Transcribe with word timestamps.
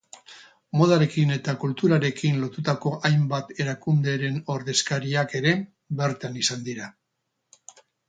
Modarekin 0.79 1.33
eta 1.35 1.55
kulturarekin 1.63 2.41
lotutako 2.45 2.95
hainbat 3.11 3.53
erakunderen 3.67 4.43
ordezkariak 4.57 5.39
ere 5.45 5.57
bertan 6.03 6.45
izan 6.45 6.69
dira. 6.73 6.95